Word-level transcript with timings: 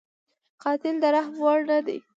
قاتل 0.63 0.95
د 1.03 1.05
رحم 1.15 1.35
وړ 1.45 1.59
نه 1.69 1.79
دی 1.85 1.97